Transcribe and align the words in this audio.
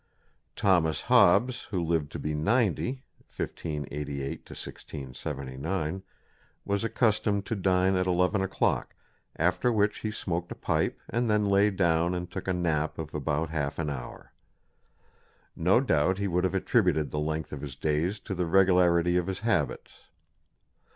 Thomas 0.55 1.01
Hobbes, 1.01 1.65
who 1.65 1.79
lived 1.79 2.11
to 2.13 2.17
be 2.17 2.33
ninety 2.33 3.03
(1588 3.35 4.49
1679), 4.49 6.01
was 6.65 6.83
accustomed 6.83 7.45
to 7.45 7.55
dine 7.55 7.95
at 7.95 8.07
11 8.07 8.41
o'clock, 8.41 8.95
after 9.35 9.71
which 9.71 9.99
he 9.99 10.09
smoked 10.09 10.51
a 10.51 10.55
pipe 10.55 10.99
and 11.07 11.29
then 11.29 11.45
lay 11.45 11.69
down 11.69 12.15
and 12.15 12.31
took 12.31 12.47
a 12.47 12.53
nap 12.53 12.97
of 12.97 13.13
about 13.13 13.51
half 13.51 13.77
an 13.77 13.91
hour. 13.91 14.33
No 15.55 15.79
doubt 15.79 16.17
he 16.17 16.27
would 16.27 16.45
have 16.45 16.55
attributed 16.55 17.11
the 17.11 17.19
length 17.19 17.53
of 17.53 17.61
his 17.61 17.75
days 17.75 18.19
to 18.21 18.33
the 18.33 18.47
regularity 18.47 19.17
of 19.17 19.27
his 19.27 19.41
habits. 19.41 19.91